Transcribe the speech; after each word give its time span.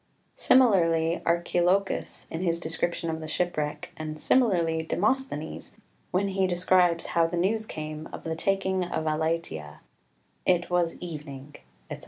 ]7 0.33 0.59
Similarly 0.59 1.21
Archilochus 1.27 2.25
in 2.31 2.41
his 2.41 2.59
description 2.59 3.11
of 3.11 3.19
the 3.19 3.27
shipwreck, 3.27 3.91
and 3.95 4.19
similarly 4.19 4.81
Demosthenes 4.81 5.73
when 6.09 6.29
he 6.29 6.47
describes 6.47 7.05
how 7.13 7.27
the 7.27 7.37
news 7.37 7.67
came 7.67 8.09
of 8.11 8.23
the 8.23 8.35
taking 8.35 8.83
of 8.83 9.05
Elatea 9.05 9.81
"It 10.43 10.71
was 10.71 10.97
evening," 11.01 11.57
etc. 11.91 11.99